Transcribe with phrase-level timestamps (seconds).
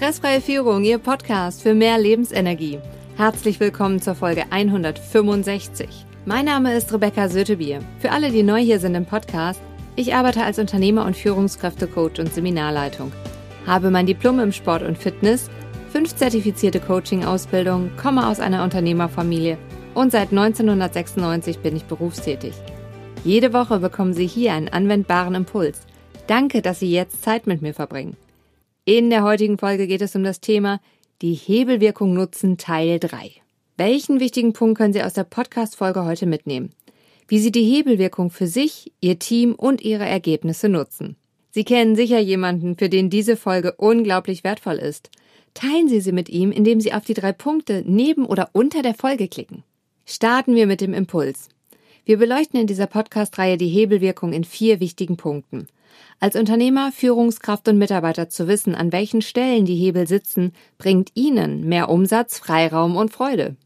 [0.00, 2.78] Stressfreie Führung, Ihr Podcast für mehr Lebensenergie.
[3.18, 6.06] Herzlich willkommen zur Folge 165.
[6.24, 7.80] Mein Name ist Rebecca Sötebier.
[7.98, 9.60] Für alle, die neu hier sind im Podcast,
[9.96, 13.12] ich arbeite als Unternehmer und Führungskräftecoach und Seminarleitung,
[13.66, 15.50] habe mein Diplom im Sport und Fitness,
[15.92, 19.58] fünf zertifizierte Coaching-Ausbildungen, komme aus einer Unternehmerfamilie
[19.92, 22.54] und seit 1996 bin ich berufstätig.
[23.22, 25.80] Jede Woche bekommen Sie hier einen anwendbaren Impuls.
[26.26, 28.16] Danke, dass Sie jetzt Zeit mit mir verbringen.
[28.86, 30.80] In der heutigen Folge geht es um das Thema
[31.20, 33.30] die Hebelwirkung nutzen Teil 3.
[33.76, 36.72] Welchen wichtigen Punkt können Sie aus der Podcast-Folge heute mitnehmen?
[37.28, 41.16] Wie Sie die Hebelwirkung für sich, Ihr Team und Ihre Ergebnisse nutzen.
[41.50, 45.10] Sie kennen sicher jemanden, für den diese Folge unglaublich wertvoll ist.
[45.52, 48.94] Teilen Sie sie mit ihm, indem Sie auf die drei Punkte neben oder unter der
[48.94, 49.62] Folge klicken.
[50.06, 51.50] Starten wir mit dem Impuls.
[52.04, 55.66] Wir beleuchten in dieser Podcast-Reihe die Hebelwirkung in vier wichtigen Punkten.
[56.18, 61.68] Als Unternehmer, Führungskraft und Mitarbeiter zu wissen, an welchen Stellen die Hebel sitzen, bringt Ihnen
[61.68, 63.56] mehr Umsatz, Freiraum und Freude.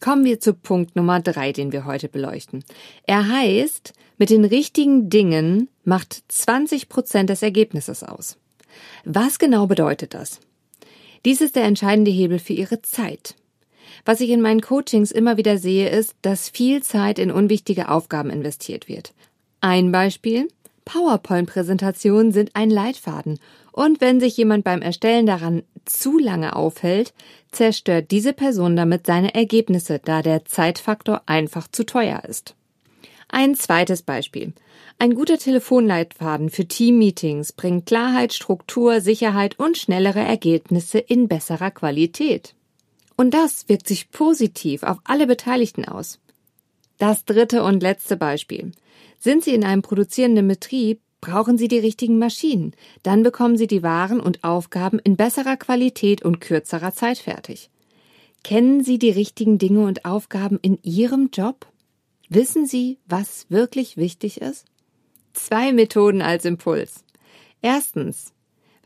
[0.00, 2.64] Kommen wir zu Punkt Nummer drei, den wir heute beleuchten.
[3.04, 8.36] Er heißt, mit den richtigen Dingen macht 20 Prozent des Ergebnisses aus.
[9.04, 10.40] Was genau bedeutet das?
[11.24, 13.34] Dies ist der entscheidende Hebel für Ihre Zeit.
[14.04, 18.30] Was ich in meinen Coachings immer wieder sehe, ist, dass viel Zeit in unwichtige Aufgaben
[18.30, 19.12] investiert wird.
[19.60, 20.48] Ein Beispiel,
[20.88, 23.38] PowerPoint-Präsentationen sind ein Leitfaden.
[23.72, 27.12] Und wenn sich jemand beim Erstellen daran zu lange aufhält,
[27.52, 32.54] zerstört diese Person damit seine Ergebnisse, da der Zeitfaktor einfach zu teuer ist.
[33.28, 34.52] Ein zweites Beispiel.
[34.98, 42.54] Ein guter Telefonleitfaden für Teammeetings bringt Klarheit, Struktur, Sicherheit und schnellere Ergebnisse in besserer Qualität.
[43.18, 46.20] Und das wirkt sich positiv auf alle Beteiligten aus.
[46.98, 48.70] Das dritte und letzte Beispiel.
[49.18, 52.74] Sind Sie in einem produzierenden Betrieb, brauchen Sie die richtigen Maschinen.
[53.02, 57.70] Dann bekommen Sie die Waren und Aufgaben in besserer Qualität und kürzerer Zeit fertig.
[58.44, 61.66] Kennen Sie die richtigen Dinge und Aufgaben in Ihrem Job?
[62.28, 64.64] Wissen Sie, was wirklich wichtig ist?
[65.32, 67.04] Zwei Methoden als Impuls.
[67.62, 68.32] Erstens.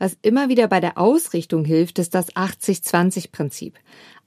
[0.03, 3.75] Was immer wieder bei der Ausrichtung hilft, ist das 80-20-Prinzip.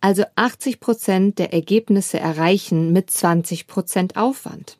[0.00, 4.78] Also 80 Prozent der Ergebnisse erreichen mit 20 Prozent Aufwand.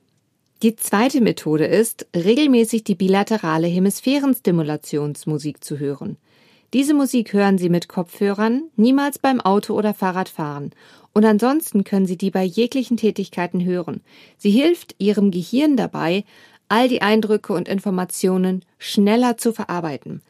[0.63, 6.17] Die zweite Methode ist, regelmäßig die bilaterale Hemisphärenstimulationsmusik zu hören.
[6.73, 10.71] Diese Musik hören Sie mit Kopfhörern, niemals beim Auto- oder Fahrradfahren.
[11.13, 14.01] Und ansonsten können Sie die bei jeglichen Tätigkeiten hören.
[14.39, 16.25] Sie hilft Ihrem Gehirn dabei,
[16.71, 20.23] all die Eindrücke und Informationen schneller zu verarbeiten.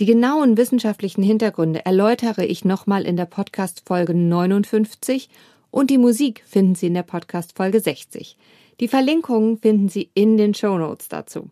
[0.00, 5.28] Die genauen wissenschaftlichen Hintergründe erläutere ich nochmal in der Podcast Folge 59
[5.70, 8.36] und die Musik finden Sie in der Podcast Folge 60.
[8.80, 11.48] Die Verlinkungen finden Sie in den Show Notes dazu.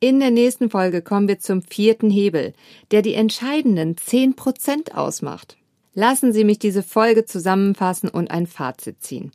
[0.00, 2.52] In der nächsten Folge kommen wir zum vierten Hebel,
[2.90, 5.56] der die entscheidenden 10% ausmacht.
[5.94, 9.32] Lassen Sie mich diese Folge zusammenfassen und ein Fazit ziehen.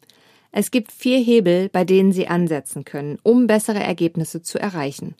[0.51, 5.15] Es gibt vier Hebel, bei denen Sie ansetzen können, um bessere Ergebnisse zu erreichen.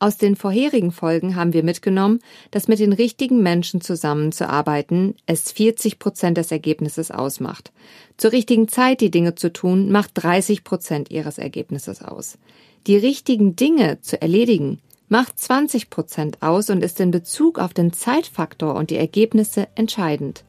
[0.00, 2.20] Aus den vorherigen Folgen haben wir mitgenommen,
[2.52, 7.72] dass mit den richtigen Menschen zusammenzuarbeiten es 40 Prozent des Ergebnisses ausmacht.
[8.16, 12.38] Zur richtigen Zeit die Dinge zu tun, macht 30 Prozent ihres Ergebnisses aus.
[12.86, 17.92] Die richtigen Dinge zu erledigen, macht 20 Prozent aus und ist in Bezug auf den
[17.92, 20.44] Zeitfaktor und die Ergebnisse entscheidend.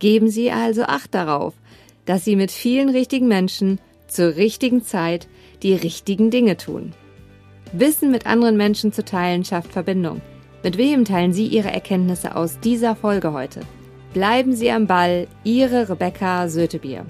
[0.00, 1.54] Geben Sie also Acht darauf,
[2.04, 5.28] dass Sie mit vielen richtigen Menschen zur richtigen Zeit
[5.62, 6.92] die richtigen Dinge tun.
[7.72, 10.20] Wissen mit anderen Menschen zu teilen schafft Verbindung.
[10.62, 13.60] Mit wem teilen Sie Ihre Erkenntnisse aus dieser Folge heute?
[14.12, 17.06] Bleiben Sie am Ball, Ihre Rebecca Sötebier.